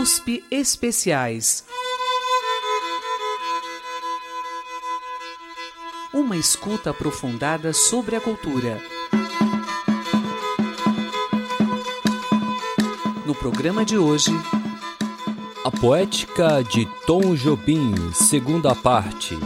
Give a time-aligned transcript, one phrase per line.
[0.00, 1.62] USP Especiais.
[6.10, 8.80] Uma escuta aprofundada sobre a cultura.
[13.26, 14.30] No programa de hoje,
[15.66, 19.38] A Poética de Tom Jobim, segunda parte.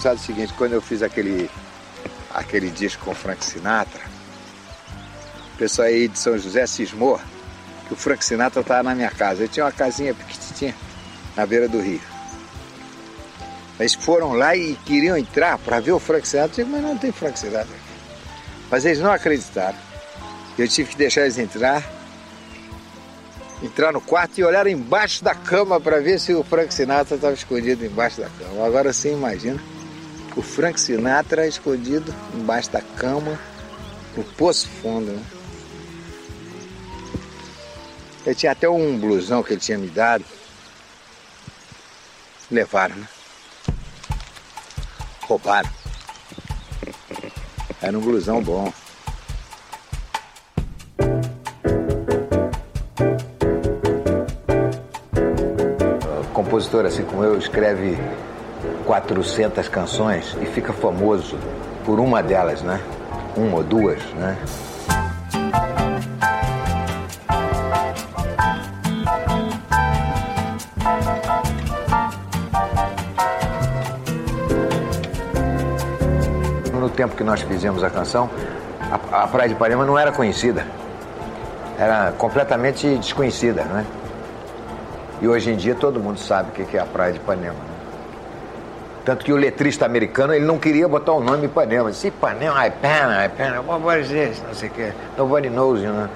[0.00, 1.50] Eu gostava do seguinte, quando eu fiz aquele,
[2.32, 4.00] aquele disco com o Frank Sinatra,
[5.54, 7.20] o pessoal aí de São José cismou
[7.86, 9.42] que o Frank Sinatra estava na minha casa.
[9.42, 10.74] Eu tinha uma casinha pequenininha
[11.36, 12.00] na beira do rio.
[13.78, 16.62] Eles foram lá e queriam entrar para ver o Frank Sinatra.
[16.62, 18.30] Eu digo, mas não tem Frank Sinatra aqui.
[18.70, 19.76] Mas eles não acreditaram.
[20.56, 21.84] Eu tive que deixar eles entrar,
[23.62, 27.34] entrar no quarto e olhar embaixo da cama para ver se o Frank Sinatra estava
[27.34, 28.66] escondido embaixo da cama.
[28.66, 29.60] Agora sim, imagina
[30.36, 33.38] o Frank Sinatra escondido embaixo da cama,
[34.16, 35.12] no poço fundo.
[35.12, 35.22] Né?
[38.26, 40.24] Eu tinha até um blusão que ele tinha me dado.
[42.50, 43.08] Levaram, né?
[45.22, 45.70] Roubaram.
[47.80, 48.72] Era um blusão bom.
[56.32, 57.96] compositor assim como eu escreve
[58.90, 61.38] 400 canções e fica famoso
[61.84, 62.80] por uma delas, né?
[63.36, 64.36] Uma ou duas, né?
[76.74, 78.28] No tempo que nós fizemos a canção,
[79.12, 80.66] a, Praia de Ipanema não era conhecida.
[81.78, 83.86] Era completamente desconhecida, né?
[85.22, 87.54] E hoje em dia todo mundo sabe o que é a Praia de Ipanema.
[87.54, 87.79] Né?
[89.04, 91.90] Tanto que o letrista americano ele não queria botar o nome Ipanema.
[91.90, 94.42] Disse Ipanema, Ipanema, Ipanema, what is this?
[94.46, 94.92] Não sei o que.
[95.16, 96.08] Nobody knows, you know?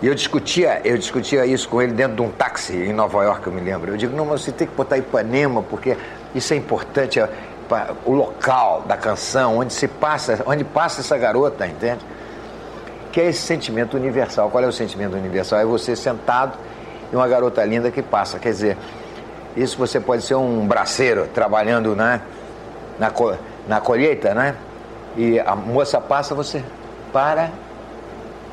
[0.00, 3.44] E eu discutia, eu discutia isso com ele dentro de um táxi em Nova York,
[3.46, 3.92] eu me lembro.
[3.92, 5.96] Eu digo, não, mas você tem que botar Ipanema, porque
[6.34, 7.28] isso é importante, é,
[8.04, 11.98] o local da canção, onde se passa, onde passa essa garota, entende?
[13.12, 14.48] Que é esse sentimento universal.
[14.50, 15.58] Qual é o sentimento universal?
[15.58, 16.56] É você sentado
[17.12, 18.38] e uma garota linda que passa.
[18.38, 18.76] Quer dizer,
[19.56, 22.20] isso você pode ser um braceiro trabalhando né,
[22.98, 23.12] na,
[23.66, 24.54] na colheita, né?
[25.16, 26.62] E a moça passa, você
[27.12, 27.50] para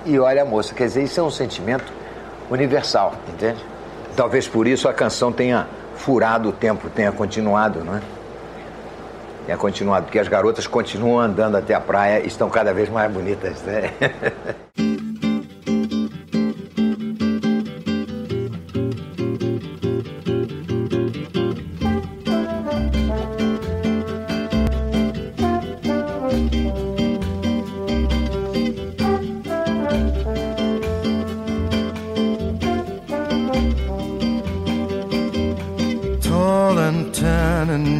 [0.06, 0.74] e olha a moça.
[0.74, 1.92] Quer dizer, isso é um sentimento
[2.50, 3.64] universal, entende?
[4.16, 8.02] Talvez por isso a canção tenha furado o tempo, tenha continuado, não é?
[9.46, 13.12] Tenha continuado, porque as garotas continuam andando até a praia e estão cada vez mais
[13.12, 13.92] bonitas, né?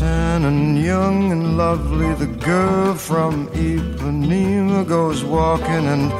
[0.00, 6.10] tan and young and lovely, the girl from Ipanema goes walking, and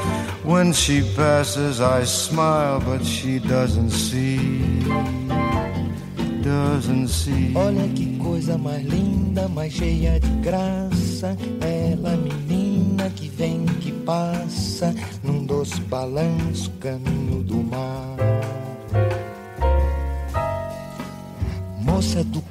[0.43, 4.37] when she passes, I smile, but she doesn't see.
[6.43, 7.53] Doesn't see.
[7.55, 11.35] Olha que coisa mais linda, mais cheia de graça.
[11.61, 14.93] Ela, menina que vem, que passa,
[15.23, 17.90] num doce balanço, caminho do mar.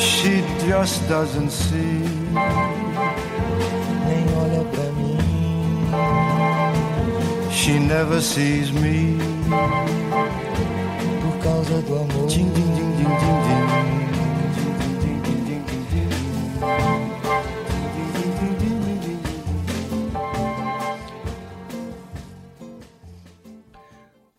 [0.00, 2.00] She just doesn't see.
[4.06, 5.18] nem olha pra mim.
[7.50, 9.18] She never sees me.
[11.22, 14.19] Por causa do amor, Ding, ding, ding, ding, ding, ding.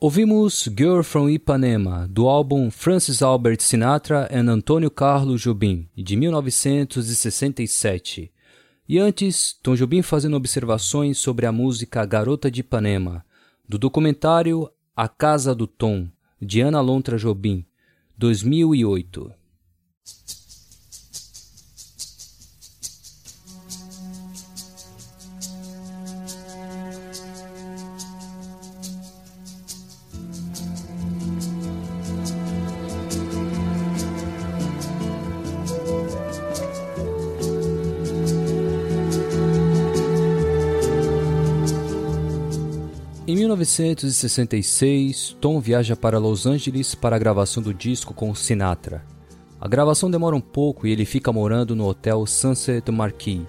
[0.04, 8.32] Ouvimos Girl from Ipanema, do álbum Francis Albert Sinatra and Antônio Carlos Jobim, de 1967.
[8.90, 13.24] E antes, Tom Jobim fazendo observações sobre a música Garota de Ipanema,
[13.70, 16.08] do documentário A Casa do Tom,
[16.42, 17.64] de Ana Lontra Jobim,
[18.18, 19.32] 2008.
[43.32, 49.06] Em 1966, Tom viaja para Los Angeles para a gravação do disco com Sinatra.
[49.58, 53.46] A gravação demora um pouco e ele fica morando no hotel Sunset Marquis,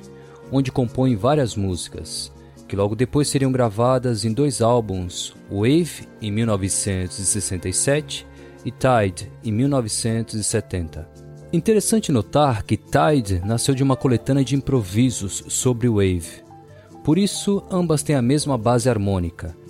[0.53, 2.31] onde compõe várias músicas,
[2.69, 8.25] que logo depois seriam gravadas em dois álbuns, Wave em 1967
[8.65, 11.09] e Tide em 1970.
[11.53, 16.41] Interessante notar que Tide nasceu de uma coletânea de improvisos sobre Wave.
[17.03, 19.61] Por isso, ambas têm a mesma base harmônica.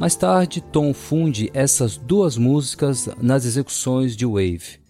[0.00, 4.80] Mais tarde, Tom funde essas duas músicas nas execuções de Wave,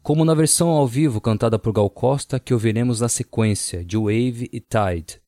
[0.00, 4.48] como na versão ao vivo cantada por Gal Costa que ouviremos na sequência de Wave
[4.52, 5.20] e Tide.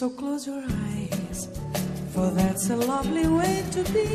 [0.00, 1.48] So close your eyes,
[2.14, 4.06] for that's a lovely way to be.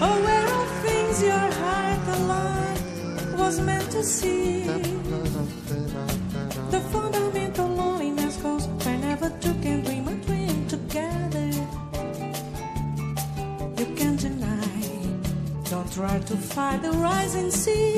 [0.00, 4.62] Aware of things your heart alone was meant to see.
[6.70, 11.50] The fundamental loneliness goes whenever two can dream a dream together.
[13.78, 14.68] You can't deny.
[15.70, 17.95] Don't try to fight the rising sea.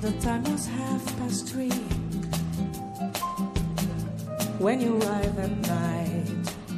[0.00, 1.70] The time was half past three.
[4.58, 6.26] When you arrived at night,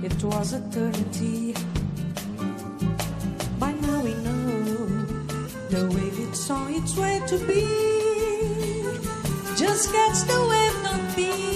[0.03, 1.55] it was eternity.
[3.59, 4.87] By now we know
[5.71, 7.65] the wave it's on its way to be.
[9.57, 11.48] Just catch the wave, don't be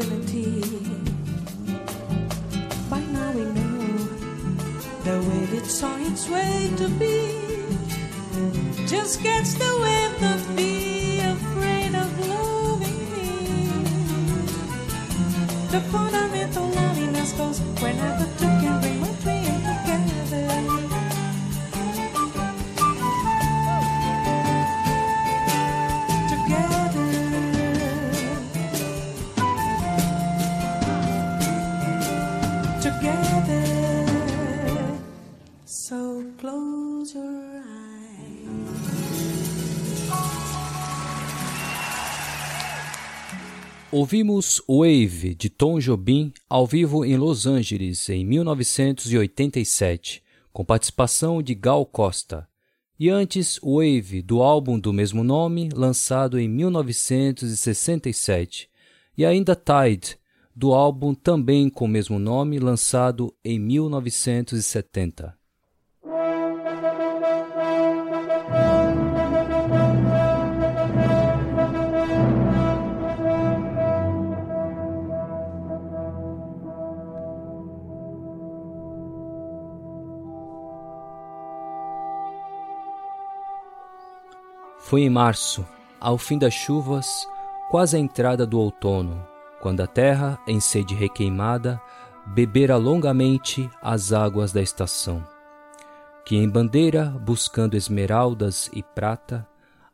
[0.00, 0.63] eternity.
[44.04, 51.54] Ouvimos Wave de Tom Jobim ao vivo em Los Angeles em 1987, com participação de
[51.54, 52.46] Gal Costa.
[53.00, 58.68] E antes, Wave do álbum do mesmo nome, lançado em 1967.
[59.16, 60.18] E ainda Tide,
[60.54, 65.34] do álbum também com o mesmo nome, lançado em 1970.
[84.84, 85.66] Foi em março,
[85.98, 87.26] ao fim das chuvas,
[87.70, 89.26] quase à entrada do outono,
[89.62, 91.80] quando a terra, em sede requeimada,
[92.26, 95.26] bebera longamente as águas da estação,
[96.22, 99.48] que em bandeira, buscando esmeraldas e prata,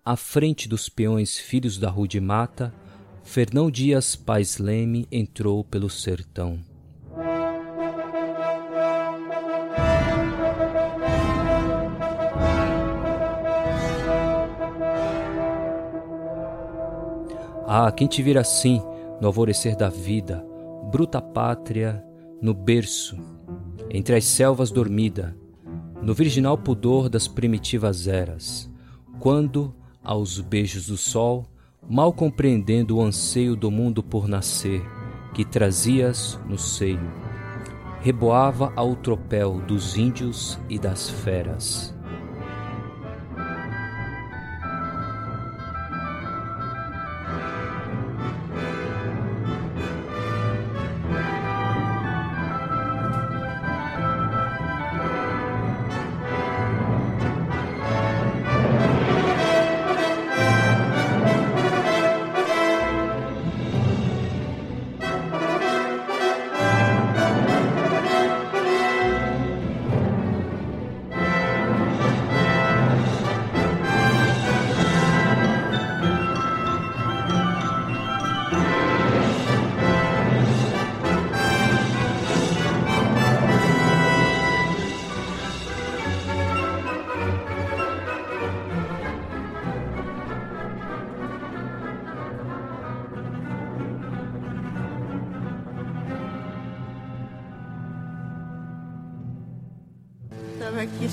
[0.04, 2.74] à frente dos peões filhos da rude mata,
[3.22, 6.58] Fernão Dias Pais Leme entrou pelo sertão.
[17.72, 18.82] Ah, quem te vir assim,
[19.20, 20.44] no alvorecer da vida,
[20.90, 22.04] bruta pátria,
[22.42, 23.16] no berço,
[23.88, 25.36] entre as selvas dormida,
[26.02, 28.68] no virginal pudor das primitivas eras,
[29.20, 31.46] quando, aos beijos do sol,
[31.88, 34.82] mal compreendendo o anseio do mundo por nascer,
[35.32, 37.08] que trazias no seio,
[38.00, 41.94] reboava ao tropel dos índios e das feras.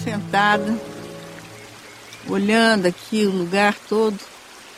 [0.07, 0.73] Sentada,
[2.29, 4.17] olhando aqui o lugar todo,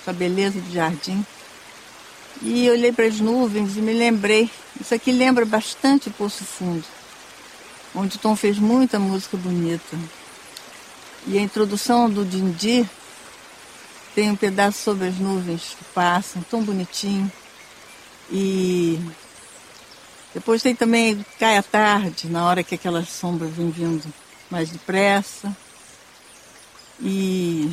[0.01, 1.23] essa beleza do jardim.
[2.41, 4.49] E olhei para as nuvens e me lembrei.
[4.79, 6.85] Isso aqui lembra bastante o Poço Fundo,
[7.93, 9.97] onde o Tom fez muita música bonita.
[11.27, 12.89] E a introdução do Dindi
[14.15, 17.31] tem um pedaço sobre as nuvens que passam, tão bonitinho.
[18.31, 18.99] E
[20.33, 24.11] depois tem também Cai à Tarde, na hora que aquela sombra vem vindo
[24.49, 25.55] mais depressa.
[27.01, 27.71] E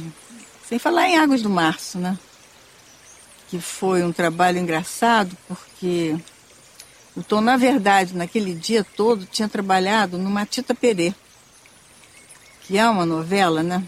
[0.68, 2.18] sem falar em Águas do Março, né?
[3.48, 6.16] Que foi um trabalho engraçado, porque
[7.16, 11.14] o Tom, na verdade, naquele dia todo, tinha trabalhado no Matita Perê,
[12.62, 13.82] que é uma novela, né?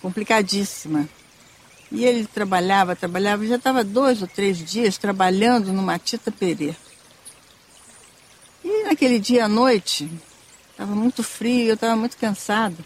[0.00, 1.08] Complicadíssima.
[1.90, 6.74] E ele trabalhava, trabalhava, já estava dois ou três dias trabalhando no Matita Perê.
[8.64, 10.10] E naquele dia à noite,
[10.78, 12.76] estava muito frio, eu estava muito cansada.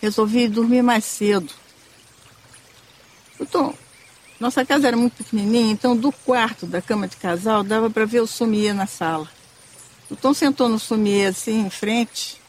[0.00, 1.52] Resolvi dormir mais cedo.
[3.40, 3.74] Então,
[4.38, 8.20] nossa casa era muito pequenininha, então do quarto da cama de casal dava para ver
[8.20, 9.28] o somier na sala.
[10.08, 12.40] O Tom sentou no somier assim em frente,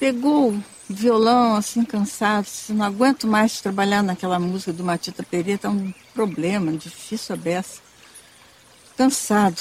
[0.00, 5.60] pegou o violão assim cansado, disse, não aguento mais trabalhar naquela música do Matita Pereira,
[5.64, 7.80] é um problema, difícil a beça
[8.96, 9.60] cansado.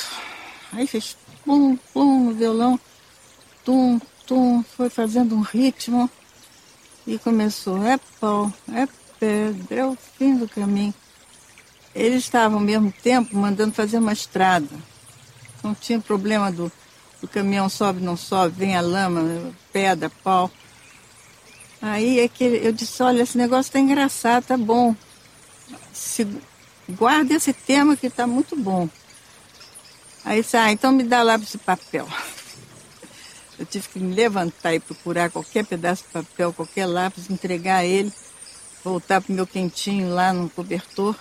[0.72, 2.80] Aí fez pum, pum no violão,
[3.64, 6.10] tum, tum, foi fazendo um ritmo
[7.06, 8.88] e começou, é pau, é
[9.20, 10.94] pedra, é o fim do caminho.
[11.96, 14.70] Eles estavam ao mesmo tempo mandando fazer uma estrada.
[15.64, 16.72] Não tinha problema do,
[17.22, 20.52] do caminhão sobe, não sobe, vem a lama, pedra, pau.
[21.82, 24.96] Aí é que eu disse, olha, esse negócio tá engraçado, tá bom.
[25.94, 26.28] Se,
[26.90, 28.90] guarda esse tema que tá muito bom.
[30.28, 32.06] Aí disse, ah, então me dá lápis e papel.
[33.58, 38.12] Eu tive que me levantar e procurar qualquer pedaço de papel, qualquer lápis, entregar ele,
[38.84, 41.16] voltar para o meu quentinho lá no cobertor.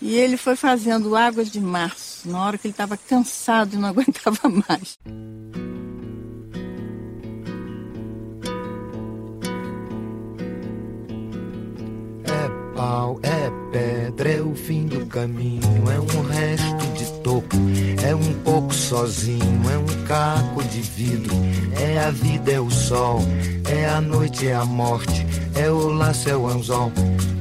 [0.00, 3.90] E ele foi fazendo águas de março, na hora que ele estava cansado e não
[3.92, 4.98] aguentava mais.
[13.22, 17.56] É pedra, é o fim do caminho, é um resto de toco,
[18.06, 21.34] é um pouco sozinho, é um caco de vidro,
[21.80, 23.20] é a vida, é o sol,
[23.68, 26.92] é a noite, é a morte, é o laço, é o anzol,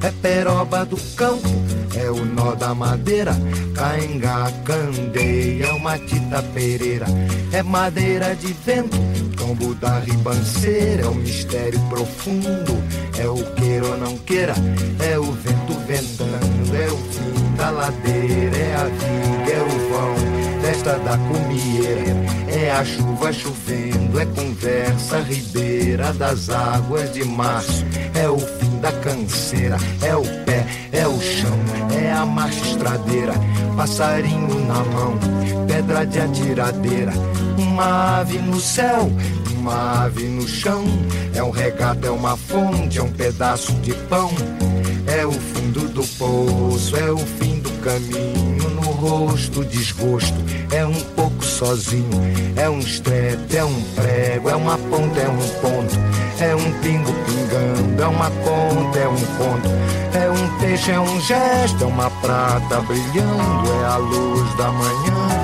[0.01, 1.49] é peroba do campo,
[1.95, 3.33] é o nó da madeira,
[3.75, 7.05] cainga, candeia, é uma tita pereira,
[7.51, 8.97] é madeira de vento,
[9.37, 12.73] tombo da ribanceira, é o mistério profundo,
[13.19, 14.53] é o queira ou não queira,
[14.99, 20.61] é o vento ventando, é o fim da ladeira, é a viga, é o vão,
[20.61, 22.15] festa da comieira,
[22.47, 28.91] é a chuva chovendo, é conversa ribeira das águas de março, é o fim da
[28.91, 31.59] canseira, é o pé, é o chão,
[32.03, 33.33] é a marcha estradeira,
[33.77, 35.19] passarinho na mão,
[35.67, 37.13] pedra de atiradeira,
[37.57, 39.09] uma ave no céu,
[39.63, 40.83] uma ave no chão,
[41.33, 44.29] é um regato, é uma fonte, é um pedaço de pão,
[45.07, 50.35] é o fundo do poço, é o fim do caminho, no rosto desgosto,
[50.69, 52.09] é um pouco sozinho,
[52.57, 55.95] é um estrepe, é um prego, é uma ponta, é um ponto,
[56.41, 59.69] é um pingo pingando, é uma conta, é um conto,
[60.13, 65.42] é um peixe, é um gesto, é uma prata brilhando, é a luz da manhã.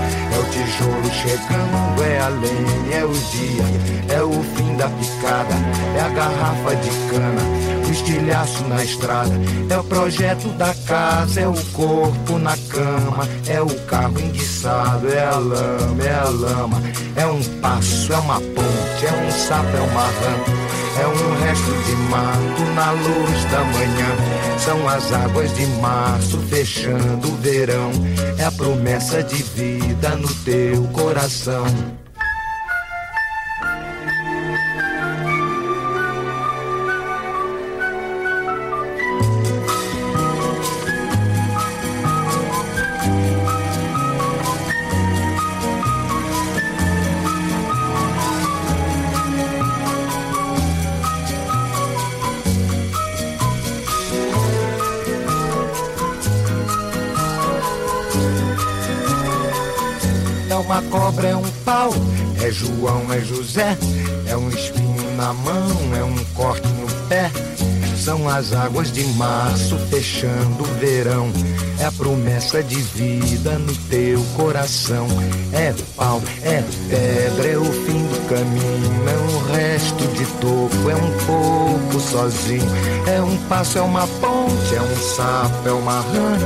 [0.51, 5.55] Tijolo chegando, é a lenha, é o dia, é o fim da picada,
[5.95, 7.41] é a garrafa de cana,
[7.87, 9.31] o estilhaço na estrada,
[9.69, 15.25] é o projeto da casa, é o corpo na cama, é o carro enguiçado, é
[15.25, 16.81] a lama, é a lama,
[17.15, 20.68] é um passo, é uma ponte, é um sapo, é uma rã.
[21.01, 24.57] É um resto de mato na luz da manhã.
[24.57, 27.91] São as águas de março fechando o verão.
[28.37, 31.65] É a promessa de vida no teu coração.
[63.21, 63.77] José,
[64.27, 67.31] é um espinho na mão, é um corte no pé.
[67.97, 71.31] São as águas de março fechando o verão.
[71.79, 75.07] É a promessa de vida no teu coração.
[75.53, 79.09] É pau, é pedra, é o fim do caminho.
[79.09, 82.67] É um resto de topo, é um pouco sozinho.
[83.05, 86.37] É um passo, é uma ponte, é um sapo, é uma rã.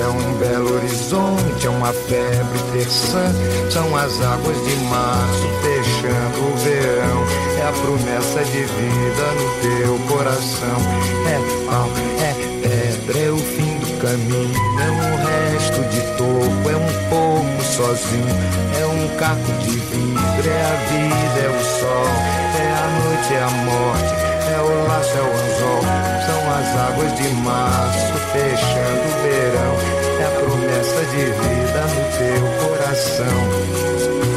[0.00, 3.32] É um belo horizonte, é uma febre terçã.
[3.70, 5.69] São as águas de março fechando
[6.08, 7.24] o verão.
[7.58, 10.78] É a promessa de vida no teu coração.
[11.26, 11.88] É pau,
[12.20, 12.32] é
[12.62, 14.54] pedra, é o fim do caminho.
[14.80, 15.16] É um
[15.52, 18.36] resto de topo, é um pouco sozinho.
[18.80, 22.08] É um caco de vidro, é a vida, é o sol.
[22.56, 24.12] É a noite, é a morte,
[24.48, 25.82] é o laço, é o anzol.
[26.26, 29.76] São as águas de março fechando o verão.
[30.18, 34.29] É a promessa de vida no teu coração.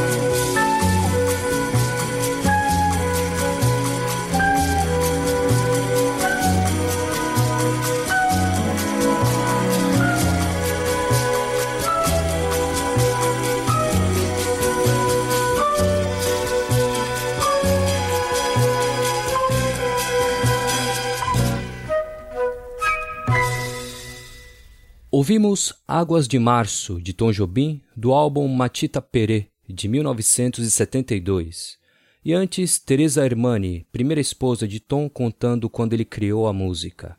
[25.16, 31.78] Ouvimos Águas de Março, de Tom Jobim, do álbum Matita Perê, de 1972.
[32.24, 37.16] E antes, Teresa Armani, primeira esposa de Tom, contando quando ele criou a música.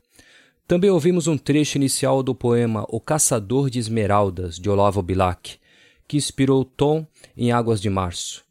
[0.67, 5.57] Também ouvimos um trecho inicial do poema O Caçador de Esmeraldas, de Olavo Bilac,
[6.05, 8.43] que inspirou Tom em Águas de Março.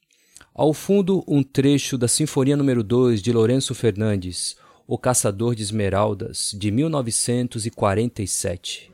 [0.55, 6.57] Ao fundo, um trecho da Sinfonia número 2 de Lourenço Fernandes, O Caçador de Esmeraldas,
[6.59, 8.94] de 1947.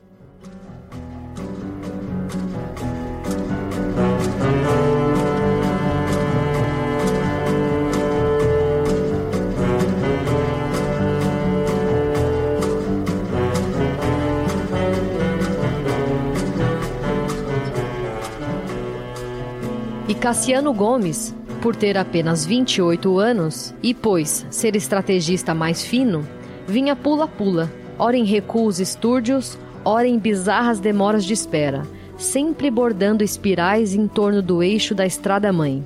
[20.21, 26.23] Cassiano Gomes, por ter apenas 28 anos e, pois, ser estrategista mais fino,
[26.67, 31.87] vinha pula-pula, ora em recuos estúrdios, ora em bizarras demoras de espera,
[32.19, 35.83] sempre bordando espirais em torno do eixo da estrada-mãe.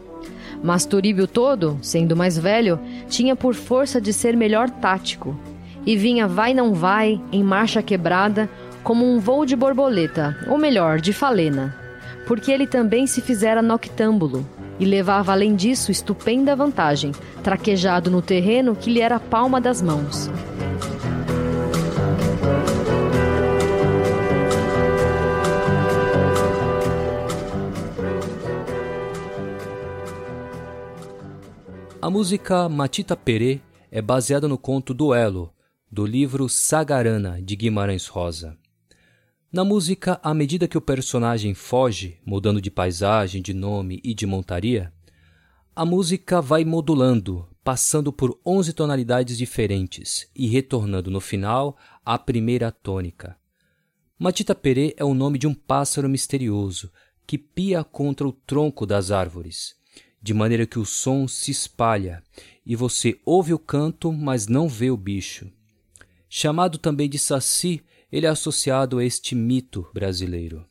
[0.61, 5.33] Mas Turíbio todo, sendo mais velho, tinha por força de ser melhor tático,
[5.85, 8.49] e vinha vai não vai, em marcha quebrada,
[8.83, 11.84] como um voo de borboleta, ou melhor, de falena,
[12.25, 14.45] porque ele também se fizera noctâmbulo,
[14.79, 17.11] e levava além disso estupenda vantagem,
[17.43, 20.29] traquejado no terreno que lhe era a palma das mãos.
[32.01, 35.51] A música Matita Perê é baseada no conto Duelo,
[35.91, 38.55] do livro Sagarana, de Guimarães Rosa.
[39.55, 44.25] Na música, à medida que o personagem foge, mudando de paisagem, de nome e de
[44.25, 44.91] montaria,
[45.73, 52.69] a música vai modulando, passando por 11 tonalidades diferentes e retornando no final à primeira
[52.69, 53.37] tônica.
[54.19, 56.91] Matita Perê é o nome de um pássaro misterioso
[57.25, 59.77] que pia contra o tronco das árvores,
[60.21, 62.21] de maneira que o som se espalha
[62.65, 65.49] e você ouve o canto, mas não vê o bicho.
[66.27, 70.65] Chamado também de saci, ele é associado a este mito brasileiro.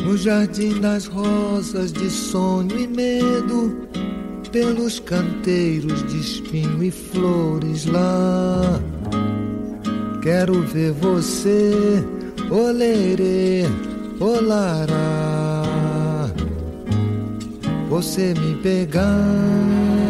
[0.00, 3.88] No jardim das rosas de sonho e medo,
[4.50, 8.80] pelos canteiros de espinho e flores lá.
[10.22, 12.02] Quero ver você,
[12.50, 13.64] olerê,
[14.18, 15.27] olará
[17.88, 20.07] você me pegar.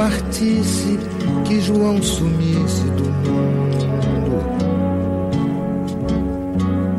[0.00, 0.98] Partisse,
[1.44, 4.40] que João sumisse do mundo.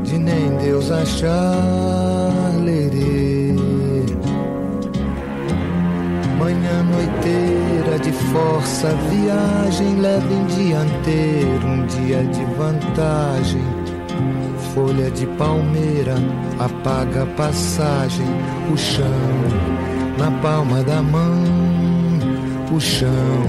[0.03, 3.55] De nem Deus achar lerê.
[6.37, 13.63] Manhã noiteira de força, viagem leve em dianteiro, um dia de vantagem.
[14.75, 16.15] Folha de palmeira
[16.59, 18.27] apaga a passagem,
[18.71, 19.81] o chão
[20.19, 21.70] na palma da mão,
[22.71, 23.45] o chão,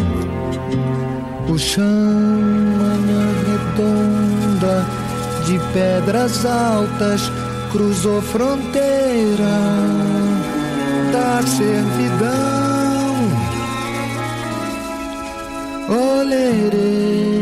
[1.48, 4.84] o chão, manhã redonda
[5.46, 7.30] de pedras altas
[7.70, 9.54] cruzou fronteira
[11.12, 12.32] da servidão.
[15.88, 17.41] Olerê,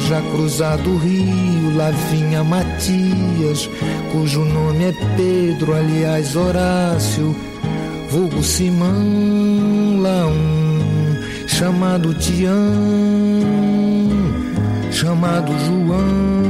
[0.00, 3.68] já cruzado o rio, lá vinha Matias,
[4.12, 7.36] cujo nome é Pedro, aliás Horácio,
[8.10, 12.54] vulgo Simão, lá um, chamado Tião,
[14.90, 16.49] chamado João.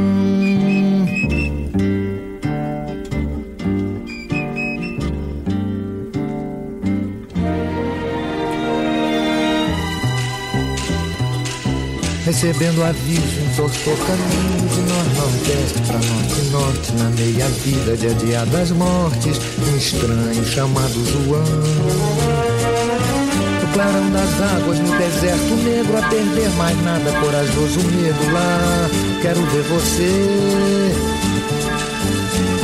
[12.31, 19.77] Recebendo aviso, entortou caminho de nor-nordeste pra norte-norte, na meia vida de adiadas mortes, um
[19.77, 21.43] estranho chamado João.
[23.61, 28.89] No clarão das águas, no deserto negro, a perder mais nada, corajoso medo lá,
[29.23, 30.95] quero ver você.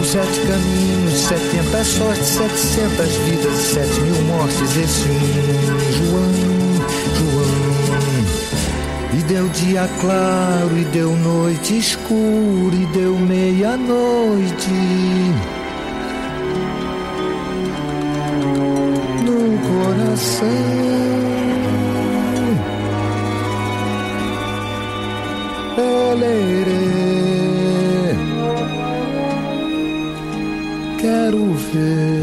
[0.05, 6.66] Sete caminhos, setenta sortes, setecentas vidas, sete mil mortes, esse um João
[9.29, 14.71] deu dia claro, e deu noite escura, e deu meia-noite.
[19.25, 20.47] No coração.
[25.77, 26.87] Olerê.
[30.99, 32.16] Quero ver.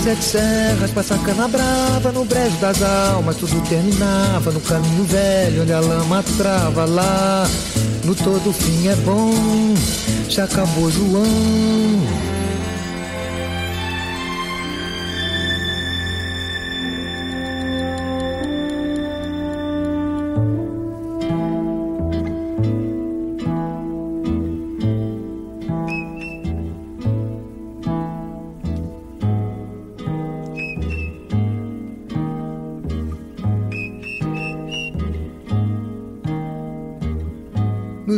[0.00, 5.62] Passa sete serras, passa cana brava no brejo das almas, tudo terminava no caminho velho
[5.62, 7.46] onde a lama trava lá.
[8.04, 9.30] No todo fim é bom,
[10.28, 12.29] já acabou João.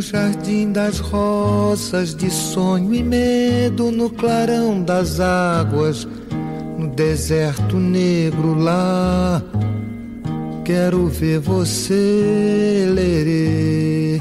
[0.03, 6.07] Jardim das rosas de sonho e medo, no clarão das águas,
[6.77, 9.41] no deserto negro lá.
[10.65, 14.19] Quero ver você, lerê,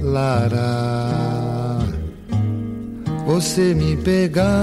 [0.00, 1.80] lará,
[3.26, 4.54] você me pegar.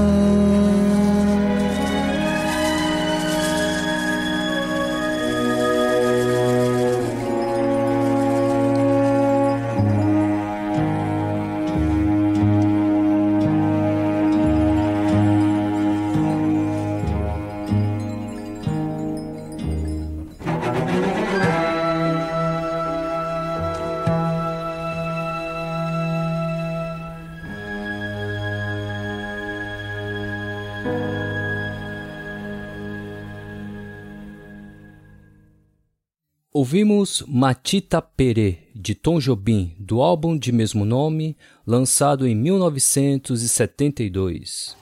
[36.62, 41.36] Ouvimos Matita Perê, de Tom Jobim, do álbum de mesmo nome,
[41.66, 44.80] lançado em 1972.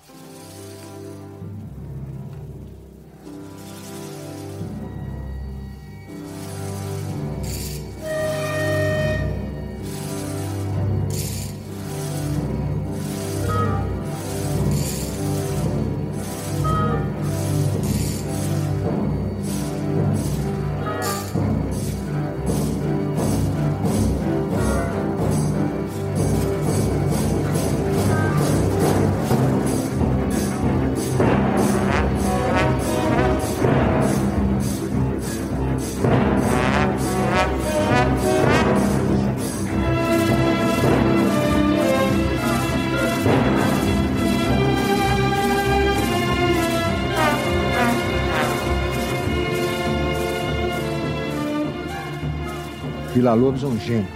[53.20, 54.07] Vila Lobos é um gênio.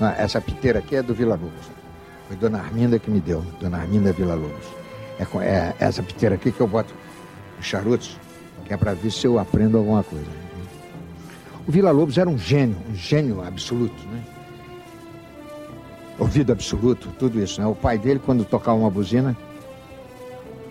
[0.00, 1.70] Ah, essa piteira aqui é do Vila Lobos.
[2.26, 4.66] Foi Dona Arminda que me deu, Dona Arminda Vila Lobos.
[5.20, 6.92] É, é essa piteira aqui que eu boto
[7.60, 8.18] os charutos,
[8.64, 10.26] que é para ver se eu aprendo alguma coisa.
[11.64, 14.20] O Vila Lobos era um gênio, um gênio absoluto, né?
[16.18, 17.68] Ouvido absoluto, tudo isso, né?
[17.68, 19.36] O pai dele, quando tocava uma buzina,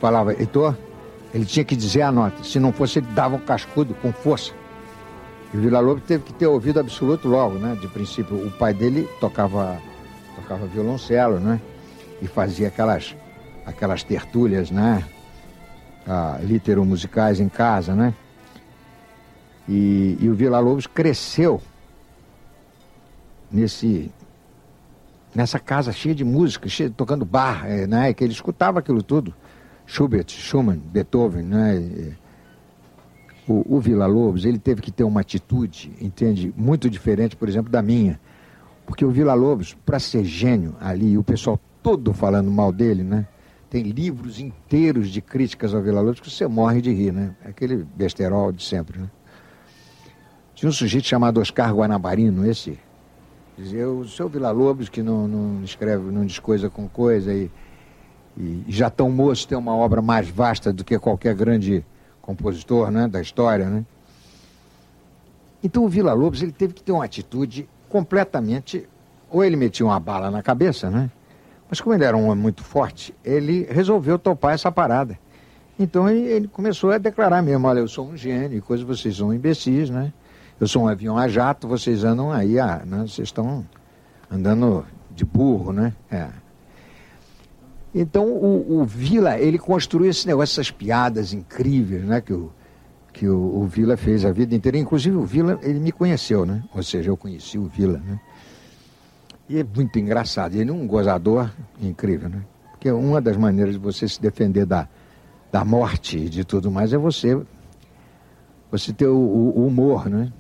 [0.02, 0.76] falava, Heitor,
[1.34, 2.44] ele tinha que dizer a nota.
[2.44, 4.52] Se não fosse, ele dava um cascudo com força.
[5.54, 7.78] E o Vila Lobos teve que ter ouvido absoluto logo, né?
[7.80, 9.82] De princípio, o pai dele tocava,
[10.36, 11.60] tocava violoncelo, né?
[12.22, 13.16] E fazia aquelas,
[13.66, 15.04] aquelas tertúlias, né?
[16.08, 16.40] Ah,
[16.86, 18.14] musicais em casa, né?
[19.68, 21.62] E, e o Vila Lobos cresceu
[23.52, 24.10] nesse,
[25.36, 28.14] nessa casa cheia de música, cheia, tocando bar, é, né?
[28.14, 29.34] Que ele escutava aquilo tudo.
[29.86, 32.16] Schubert, Schumann, Beethoven, né?
[33.52, 37.72] O, o Vila Lobos ele teve que ter uma atitude, entende, muito diferente, por exemplo,
[37.72, 38.20] da minha.
[38.86, 43.28] Porque o Vila Lobos, para ser gênio ali, o pessoal todo falando mal dele, né?
[43.70, 47.36] Tem livros inteiros de críticas ao Vila Lobos que você morre de rir, né?
[47.46, 49.10] Aquele besterol de sempre, né?
[50.54, 52.78] Tinha um sujeito chamado Oscar Guanabarino, esse.
[53.58, 57.50] Dizia, o seu Vila Lobos, que não, não escreve, não diz coisa com coisa e,
[58.38, 61.86] e já tão moço tem uma obra mais vasta do que qualquer grande
[62.36, 63.70] compositor né, da história.
[63.70, 63.86] Né?
[65.64, 68.88] Então o Vila Lobos ele teve que ter uma atitude completamente.
[69.30, 71.10] Ou ele metia uma bala na cabeça, né?
[71.70, 75.18] Mas como ele era um homem muito forte, ele resolveu topar essa parada.
[75.80, 79.34] Então ele, ele começou a declarar mesmo, olha, eu sou um gênio, coisa, vocês são
[79.34, 80.12] imbecis, né?
[80.60, 83.00] Eu sou um avião a jato, vocês andam aí, ah, né?
[83.08, 83.66] vocês estão
[84.30, 85.94] andando de burro, né?
[86.12, 86.28] É.
[87.94, 92.22] Então o, o, Vila, ele construiu esse negócio, essas piadas incríveis, né?
[92.22, 92.52] Que o,
[93.12, 94.78] que o, o, Vila fez a vida inteira.
[94.78, 96.64] Inclusive o Vila, ele me conheceu, né?
[96.74, 98.20] Ou seja, eu conheci o Vila, né?
[99.50, 100.56] E é muito engraçado.
[100.56, 102.42] Ele é um gozador incrível, né?
[102.72, 104.88] Porque uma das maneiras de você se defender da,
[105.52, 107.40] da morte e de tudo mais é você,
[108.72, 110.32] você ter o, o humor, né?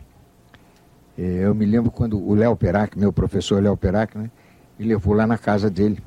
[1.17, 4.31] É, eu me lembro quando o Léo Perac, meu professor Léo Perac, né?
[4.79, 6.01] Me levou lá na casa dele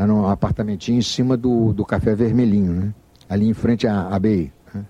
[0.00, 2.94] lá no apartamentinho em cima do, do Café Vermelhinho, né?
[3.28, 4.50] ali em frente à ABI.
[4.72, 4.86] Né?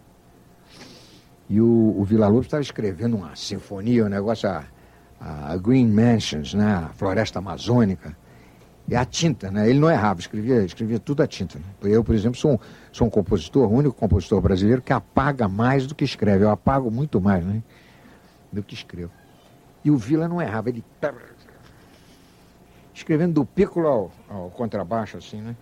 [1.49, 4.65] E o, o Vila Lobos estava escrevendo uma sinfonia, um negócio, a,
[5.21, 6.65] a Green Mansions, né?
[6.65, 8.17] a Floresta Amazônica.
[8.87, 9.71] E a tinta, né?
[9.71, 11.59] Ele não errava, escrevia, escrevia tudo a tinta.
[11.59, 11.65] Né?
[11.83, 12.59] Eu, por exemplo, sou um,
[12.91, 16.45] sou um compositor, o único compositor brasileiro que apaga mais do que escreve.
[16.45, 17.63] Eu apago muito mais, né?
[18.51, 19.13] Do que escrevo.
[19.85, 20.85] E o Vila não errava, ele
[23.01, 25.57] escrevendo do piccolo ao, ao contrabaixo, assim, né?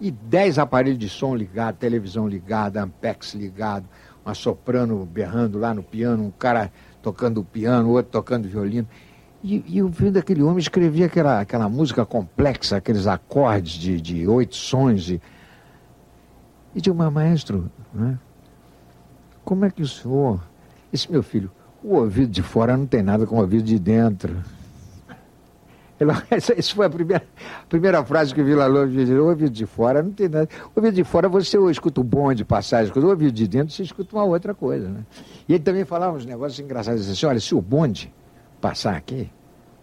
[0.00, 3.88] E dez aparelhos de som ligados, televisão ligada, ampex ligado,
[4.24, 6.70] uma soprano berrando lá no piano, um cara
[7.02, 8.86] tocando piano, outro tocando violino.
[9.42, 14.26] E, e o filho daquele homem escrevia aquela, aquela música complexa, aqueles acordes de, de
[14.26, 15.10] oito sons.
[15.10, 15.20] E,
[16.74, 18.18] e de uma maestro, né?
[19.44, 20.40] como é que o senhor.
[20.92, 21.50] Esse meu filho,
[21.82, 24.36] o ouvido de fora não tem nada com o ouvido de dentro.
[26.30, 27.24] Essa, foi a primeira,
[27.62, 29.12] a primeira frase que o Vila Lobos disse.
[29.14, 30.48] Ouvido de fora não tem nada.
[30.74, 34.24] Ouvido de fora você escuta o bonde passagem, o ouvido de dentro você escuta uma
[34.24, 34.88] outra coisa.
[34.88, 35.00] Né?
[35.48, 37.08] E ele também falava uns negócios engraçados.
[37.08, 38.12] Assim, olha, se o bonde
[38.60, 39.30] passar aqui,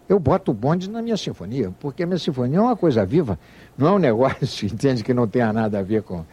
[0.07, 3.39] eu boto o bonde na minha sinfonia, porque a minha sinfonia é uma coisa viva,
[3.77, 6.23] não é um negócio, entende, que não tenha nada a ver com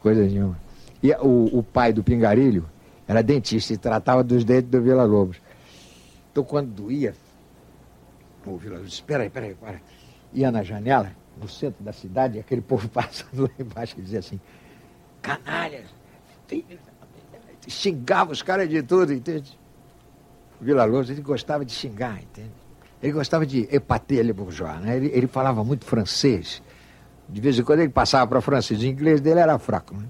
[0.00, 0.58] coisa nenhuma.
[1.02, 2.64] E o, o pai do Pingarilho
[3.06, 5.38] era dentista e tratava dos dentes do Vila Lobos.
[6.32, 7.14] Então, quando doía,
[8.54, 9.80] o Vila Lobos, espera aí, espera aí, para.
[10.32, 14.18] Ia na janela, no centro da cidade, e aquele povo passando lá embaixo, e dizia
[14.18, 14.40] assim,
[15.22, 15.86] canalhas,
[17.68, 19.58] xingava os caras de tudo, entende?
[20.60, 22.52] O Vila Lobos, ele gostava de xingar, entende?
[23.02, 24.96] Ele gostava de epater le bourgeois, né?
[24.96, 26.62] Ele, ele falava muito francês.
[27.28, 28.80] De vez em quando ele passava para francês.
[28.80, 30.06] O inglês dele era fraco, né?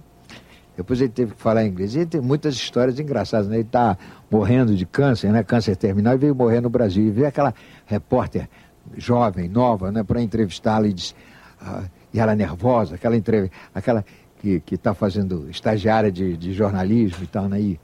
[0.77, 1.95] Depois ele teve que falar inglês.
[1.95, 3.57] E ele tem muitas histórias engraçadas, né?
[3.57, 3.97] Ele está
[4.31, 5.43] morrendo de câncer, né?
[5.43, 7.07] Câncer terminal, e veio morrer no Brasil.
[7.07, 7.55] E veio aquela
[7.87, 8.49] repórter
[8.97, 10.03] jovem, nova, né?
[10.03, 11.15] Para entrevistá-la e disse...
[11.61, 14.03] Ah, e ela nervosa, aquela entrevista, aquela
[14.41, 17.61] que está fazendo estagiária de, de jornalismo e tal, né?
[17.61, 17.81] E,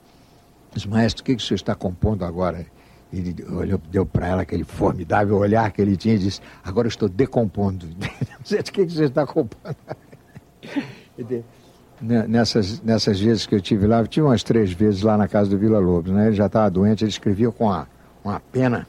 [0.73, 2.65] disse, maestro, o que, que o senhor está compondo agora?
[3.11, 6.89] Ele olhou, deu para ela aquele formidável olhar que ele tinha e disse: Agora eu
[6.89, 7.87] estou decompondo.
[8.43, 9.75] O que você está compondo.
[12.01, 15.49] nessas, nessas vezes que eu tive lá, eu tive umas três vezes lá na casa
[15.49, 16.27] do Vila Lobos, né?
[16.27, 17.87] Ele já estava doente, ele escrevia com uma,
[18.23, 18.87] uma pena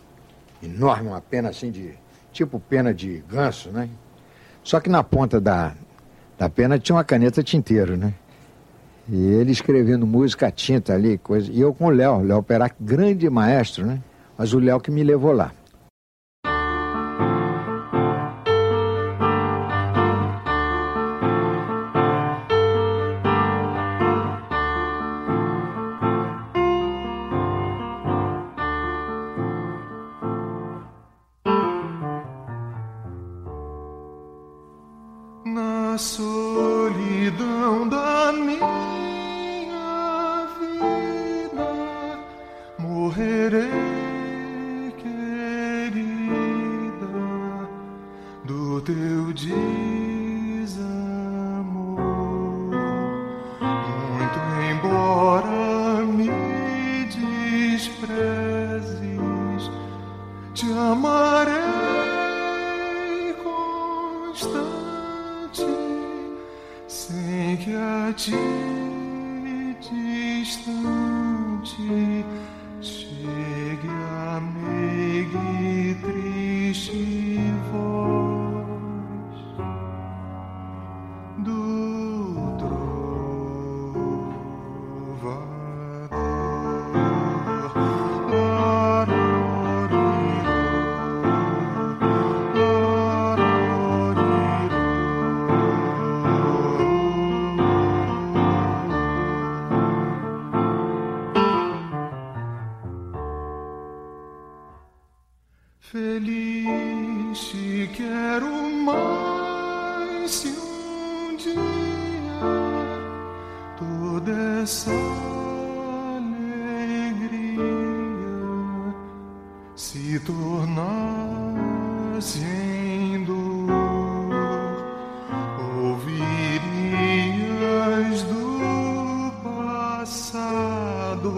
[0.62, 1.92] enorme, uma pena assim de.
[2.32, 3.88] tipo pena de ganso, né?
[4.62, 5.74] Só que na ponta da,
[6.38, 8.14] da pena tinha uma caneta tinteiro, né?
[9.08, 11.52] E ele escrevendo música tinta ali, coisa.
[11.52, 14.00] E eu com o Léo, Léo Perac, grande maestro, né?
[14.36, 15.52] Mas o Léo que me levou lá.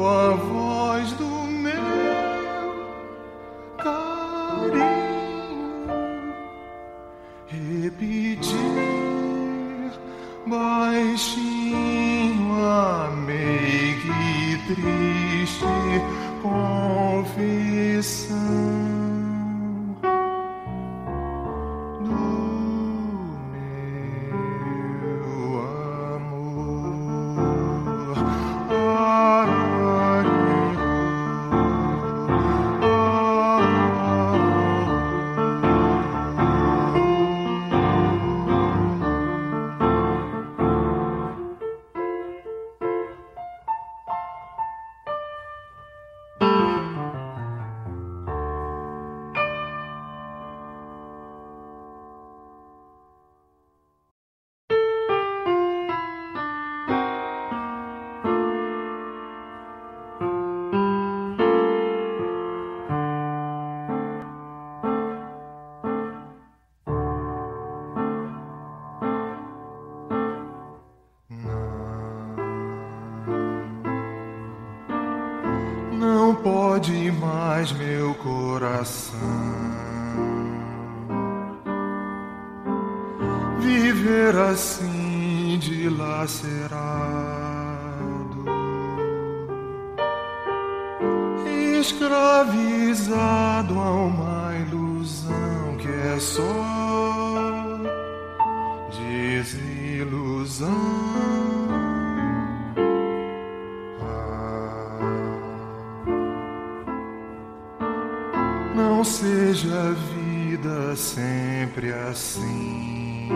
[0.06, 0.55] of
[108.96, 113.28] não seja a vida sempre assim.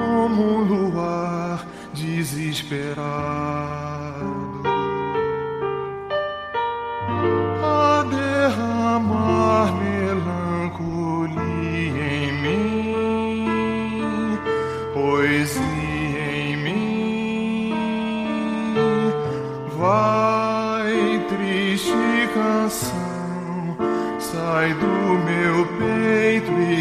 [0.00, 1.64] Como um luar
[1.94, 3.87] desesperado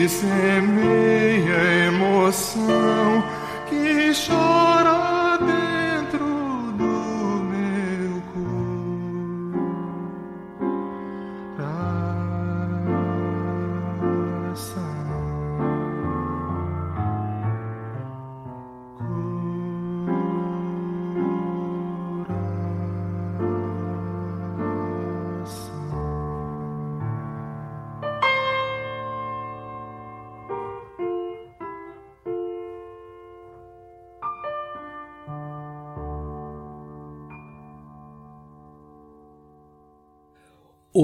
[0.08, 3.24] semeia emoção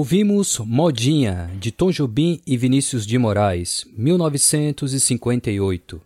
[0.04, 5.98] Ouvimos Modinha, de Tom Jobim e Vinícius de Moraes, 1958.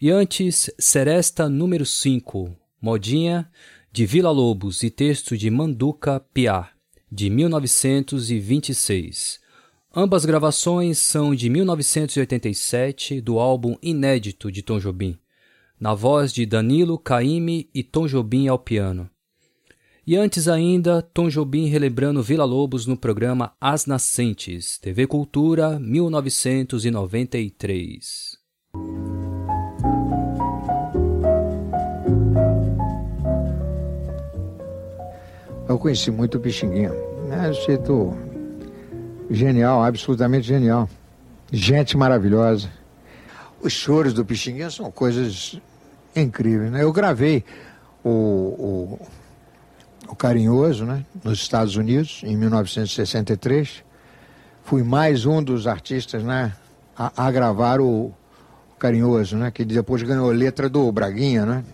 [0.00, 2.50] E antes, Seresta número 5,
[2.82, 3.48] Modinha,
[3.92, 6.70] de Vila Lobos e texto de Manduca Piá,
[7.12, 9.38] de 1926.
[9.94, 15.16] Ambas gravações são de 1987, do álbum inédito de Tom Jobim,
[15.78, 19.08] na voz de Danilo Caime e Tom Jobim ao piano.
[20.10, 28.38] E antes ainda, Tom Jobim relembrando Vila Lobos no programa As Nascentes, TV Cultura, 1993.
[35.68, 36.90] Eu conheci muito o Pixinguinha.
[37.30, 38.16] É um jeito
[39.28, 40.88] genial, absolutamente genial.
[41.52, 42.70] Gente maravilhosa.
[43.60, 45.60] Os choros do Pixinguinha são coisas
[46.16, 46.72] incríveis.
[46.72, 46.82] Né?
[46.82, 47.44] Eu gravei
[48.02, 48.98] o, o,
[50.08, 51.04] o Carinhoso né?
[51.22, 53.84] nos Estados Unidos, em 1963.
[54.64, 56.52] Fui mais um dos artistas né?
[56.96, 58.14] a, a gravar o, o
[58.78, 59.50] Carinhoso, né?
[59.50, 61.64] que depois ganhou letra do Braguinha, né?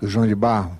[0.00, 0.78] do João de Barro.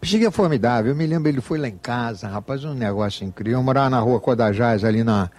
[0.00, 0.92] Pixinguinha é formidável.
[0.92, 3.58] Eu me lembro, ele foi lá em casa, rapaz, um negócio incrível.
[3.58, 5.30] Eu morava na rua Codajás, ali na.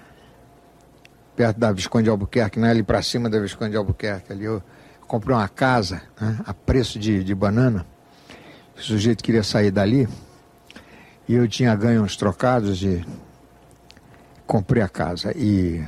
[1.35, 2.71] perto da Visconde de Albuquerque, né?
[2.71, 4.33] ali para cima da Visconde de Albuquerque.
[4.33, 4.63] Ali eu
[5.07, 6.39] comprei uma casa né?
[6.45, 7.85] a preço de, de banana.
[8.75, 10.07] O sujeito queria sair dali.
[11.27, 13.05] E eu tinha ganho uns trocados e
[14.45, 15.31] comprei a casa.
[15.35, 15.83] E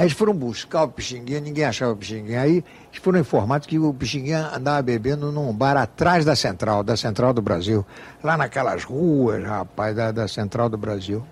[0.00, 2.40] Aí eles foram buscar o Pixinguinha, ninguém achava o Pixinguinha.
[2.40, 6.96] Aí eles foram informados que o Pixinguinha andava bebendo num bar atrás da Central, da
[6.96, 7.84] Central do Brasil.
[8.24, 11.22] Lá naquelas ruas, rapaz, da, da Central do Brasil.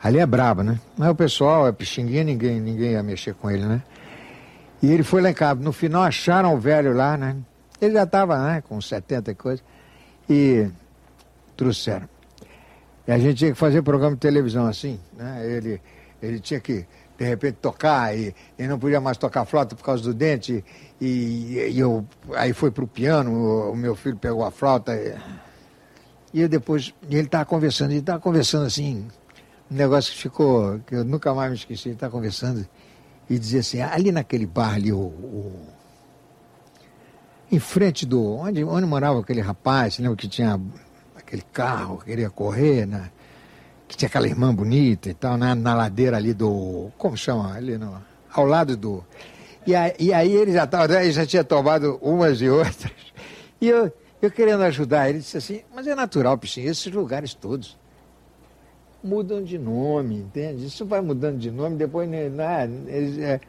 [0.00, 0.78] Ali é brabo, né?
[0.96, 3.82] Mas o pessoal, é Pixinguinha, ninguém, ninguém ia mexer com ele, né?
[4.80, 5.60] E ele foi lá em casa.
[5.60, 7.36] No final acharam o velho lá, né?
[7.80, 9.62] Ele já estava, né, com 70 e coisa.
[10.30, 10.68] E
[11.56, 12.08] trouxeram.
[13.06, 15.44] E a gente tinha que fazer programa de televisão assim, né?
[15.44, 15.80] Ele,
[16.22, 16.86] ele tinha que
[17.18, 20.64] de repente tocar e, e não podia mais tocar flauta por causa do dente
[21.00, 24.94] e, e eu aí foi para o piano o, o, meu filho pegou a flauta
[24.94, 25.14] e,
[26.34, 29.06] e eu depois e ele estava conversando ele estava conversando assim
[29.70, 32.66] um negócio que ficou que eu nunca mais me esqueci ele estava conversando
[33.30, 35.66] e dizia assim ali naquele bar ali o, o
[37.52, 40.58] em frente do onde onde morava aquele rapaz lembra que tinha
[41.32, 43.10] aquele carro que queria correr né
[43.92, 46.90] que tinha aquela irmã bonita e tal, na, na ladeira ali do.
[46.96, 47.54] Como chama?
[47.54, 48.02] Ali no,
[48.32, 49.04] ao lado do.
[49.66, 52.90] E, a, e aí ele já estava, ele já tinha tomado umas e outras.
[53.60, 57.78] E eu, eu querendo ajudar, ele disse assim, mas é natural, Pichinho, esses lugares todos
[59.04, 60.66] mudam de nome, entende?
[60.66, 62.26] Isso vai mudando de nome, depois né,
[62.88, 63.40] ele, é,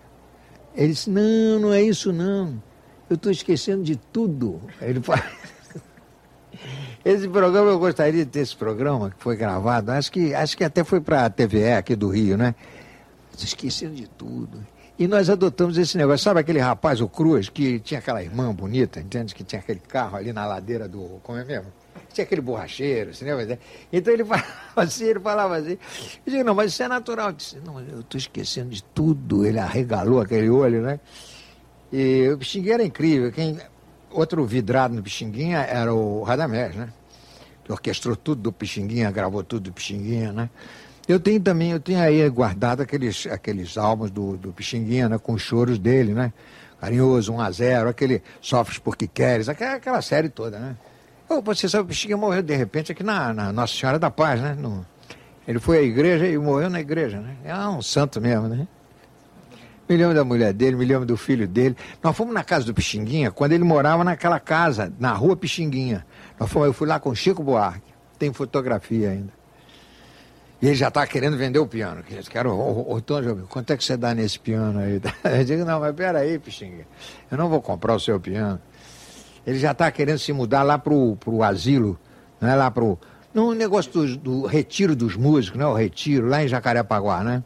[0.75, 2.61] ele disse, não, não é isso não.
[3.09, 4.61] Eu estou esquecendo de tudo.
[4.81, 5.23] Ele fala.
[7.05, 9.91] Esse programa, eu gostaria de ter esse programa que foi gravado.
[9.91, 12.55] Acho que, acho que até foi para a TVE aqui do Rio, né?
[13.37, 14.65] Esquecendo de tudo.
[14.97, 16.23] E nós adotamos esse negócio.
[16.23, 19.35] Sabe aquele rapaz, o Cruz, que tinha aquela irmã bonita, entende?
[19.35, 21.19] Que tinha aquele carro ali na ladeira do.
[21.23, 21.71] Como é mesmo?
[22.13, 23.59] tinha aquele borracheiro, você lembra?
[23.91, 24.45] Então ele falava
[24.75, 25.77] assim, ele falava assim.
[26.25, 27.29] Eu digo, não, mas isso é natural.
[27.29, 29.45] Eu disse, não, eu estou esquecendo de tudo.
[29.45, 30.99] Ele arregalou aquele olho, né?
[31.91, 33.31] E o Pixinguinha era incrível.
[33.31, 33.57] Quem,
[34.13, 36.89] outro vidrado no Pixinguinha era o Radamés, né?
[37.63, 40.49] Que orquestrou tudo do Pixinguinha, gravou tudo do Pixinguinha, né?
[41.07, 45.17] Eu tenho também, eu tenho aí guardado aqueles, aqueles álbuns do, do Pixinguinha, né?
[45.17, 46.31] Com os choros dele, né?
[46.79, 50.75] Carinhoso, 1 a 0 aquele Sofres Porque Queres, aquela, aquela série toda, né?
[51.29, 54.41] Oh, você sabe, o Pixinguinha morreu de repente aqui na, na Nossa Senhora da Paz,
[54.41, 54.55] né?
[54.57, 54.85] No,
[55.47, 57.35] ele foi à igreja e morreu na igreja, né?
[57.43, 58.67] É um santo mesmo, né?
[59.93, 61.77] Me lembro da mulher dele, me lembro do filho dele.
[62.01, 66.03] Nós fomos na casa do Pixinguinha quando ele morava naquela casa, na rua Pixinguinha.
[66.39, 67.93] Nós fomos, eu fui lá com Chico Buarque.
[68.17, 69.31] Tem fotografia ainda.
[70.59, 72.03] E ele já está querendo vender o piano.
[72.27, 74.99] Quero, ô, ô, Tom Jobim, quanto é que você dá nesse piano aí?
[75.37, 76.87] Eu digo, não, mas peraí, Pixinguinha.
[77.29, 78.59] Eu não vou comprar o seu piano.
[79.45, 81.99] Ele já está querendo se mudar lá pro, pro asilo,
[82.41, 82.97] não é lá pro.
[83.31, 85.67] No negócio do, do retiro dos músicos, né?
[85.67, 87.43] O retiro, lá em Jacarepaguá, né?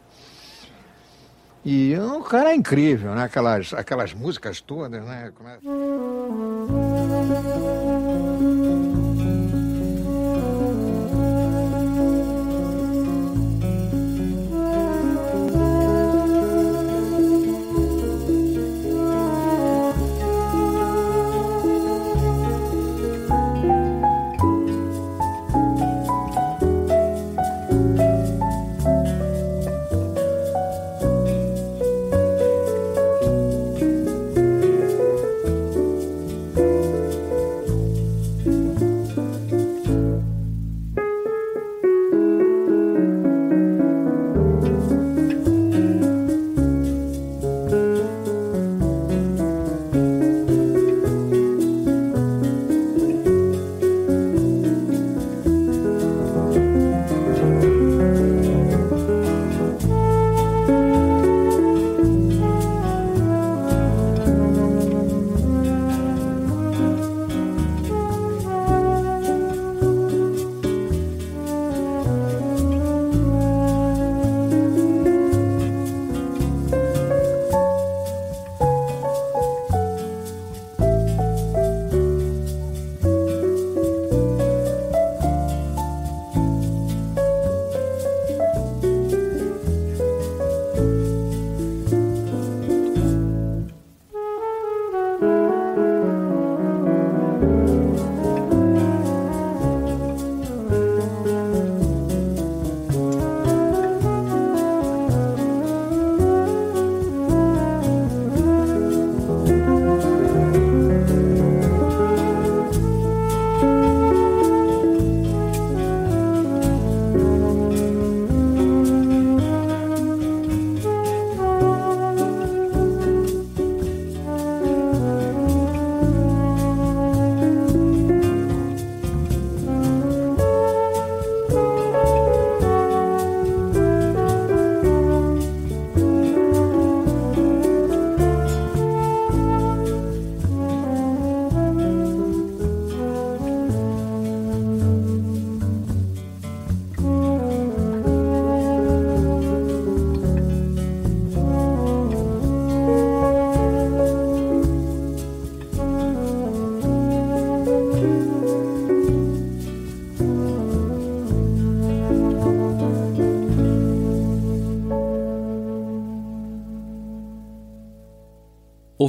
[1.64, 3.24] E o cara é incrível, né?
[3.24, 5.32] Aquelas, aquelas músicas todas, né?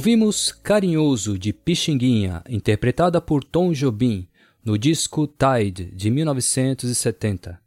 [0.00, 4.26] Ouvimos Carinhoso de Pixinguinha, interpretada por Tom Jobim,
[4.64, 7.60] no disco Tide de 1970.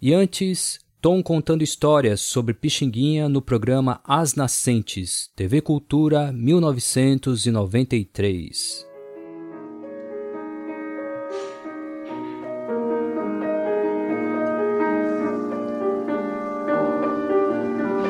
[0.00, 8.86] E antes, Tom contando histórias sobre Pixinguinha no programa As Nascentes, TV Cultura 1993.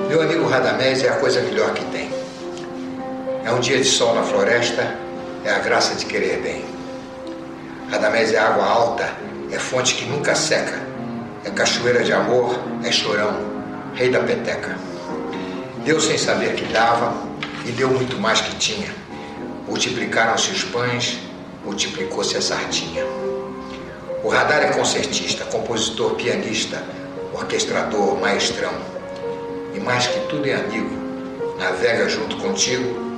[0.07, 2.09] Meu amigo Radamés é a coisa melhor que tem.
[3.43, 4.97] É um dia de sol na floresta,
[5.45, 6.62] é a graça de querer bem.
[7.91, 9.11] Radamés é água alta,
[9.51, 10.78] é fonte que nunca seca,
[11.45, 13.34] é cachoeira de amor, é chorão,
[13.95, 14.76] rei da peteca.
[15.84, 17.14] Deu sem saber que dava
[17.64, 18.95] e deu muito mais que tinha.
[19.66, 21.18] Multiplicaram-se os pães,
[21.64, 23.05] multiplicou-se a sardinha.
[24.22, 26.84] O radar é concertista, compositor, pianista,
[27.32, 28.74] orquestrador, maestrão.
[29.74, 30.95] E mais que tudo é amigo,
[31.59, 33.09] navega junto contigo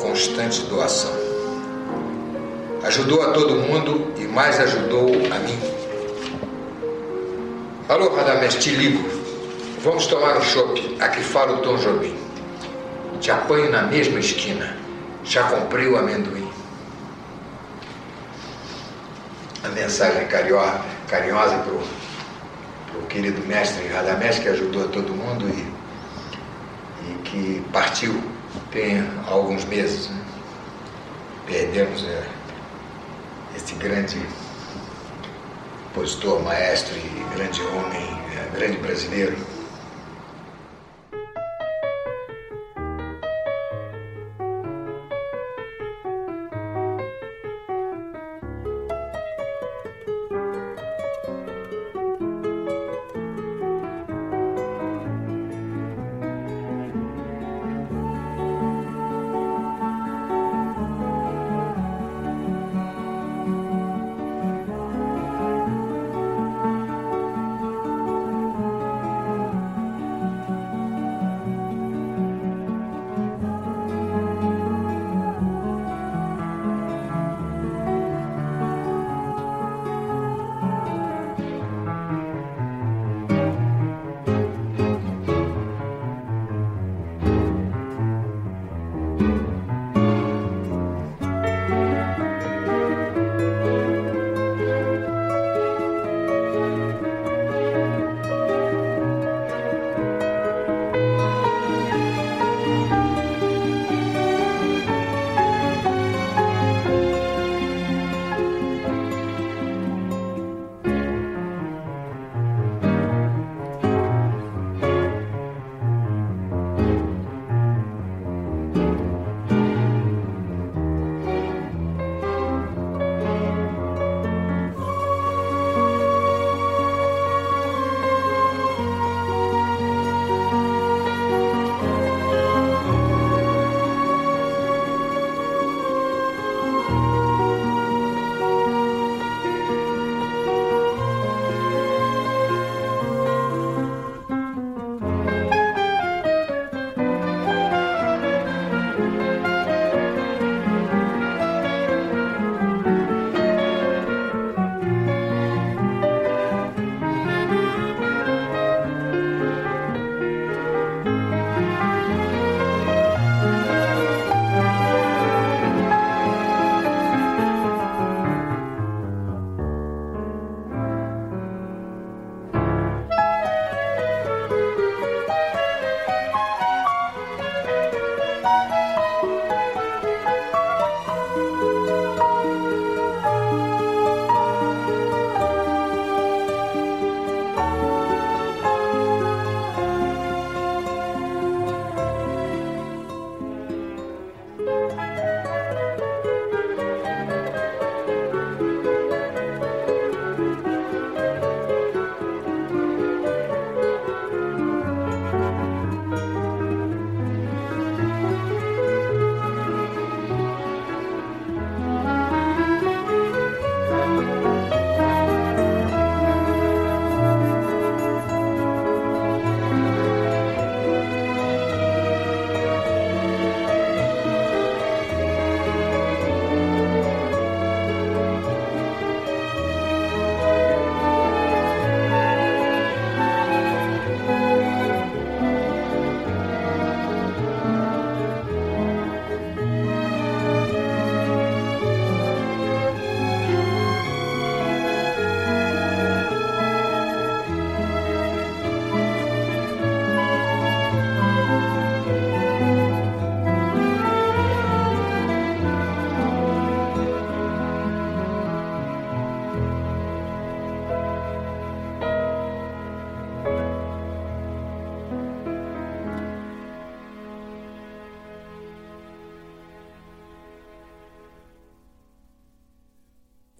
[0.00, 1.12] constante doação.
[2.84, 5.58] Ajudou a todo mundo e mais ajudou a mim.
[7.88, 9.08] Alô, Radamés, te ligo.
[9.82, 10.96] Vamos tomar um chopp.
[11.00, 12.16] Aqui fala o Tom Jobim.
[13.20, 14.76] Te apanho na mesma esquina.
[15.24, 16.50] Já comprei o amendoim.
[19.62, 27.10] A mensagem carinhosa, carinhosa para o querido mestre Radamés, que ajudou a todo mundo e,
[27.10, 28.22] e que partiu
[28.70, 30.08] tem alguns meses.
[30.08, 30.24] Né?
[31.46, 32.26] Perdemos é,
[33.56, 34.20] este grande
[35.92, 39.36] compositor, maestro e grande homem, é, grande brasileiro.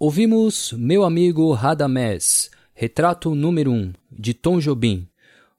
[0.02, 5.06] Ouvimos Meu Amigo Radamés, retrato número 1, de Tom Jobim,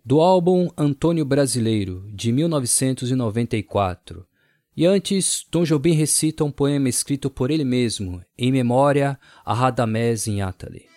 [0.04, 4.26] do álbum Antônio Brasileiro, de 1994.
[4.76, 10.26] E antes, Tom Jobim recita um poema escrito por ele mesmo, em memória a Radamés
[10.26, 10.88] Inátali.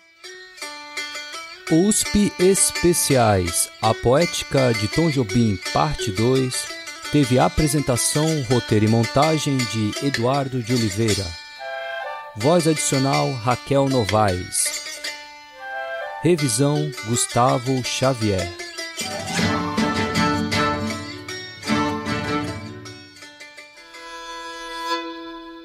[1.70, 6.66] USP Especiais, a poética de Tom Jobim, parte 2,
[7.12, 11.43] teve apresentação, roteiro e montagem de Eduardo de Oliveira.
[12.36, 15.00] Voz adicional Raquel Novaes.
[16.20, 18.52] Revisão Gustavo Xavier.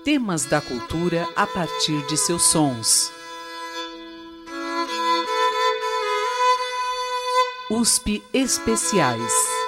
[0.06, 3.12] Temas da cultura a partir de seus sons.
[7.72, 9.59] USP Especiais.